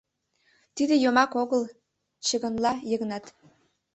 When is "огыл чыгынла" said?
1.41-2.73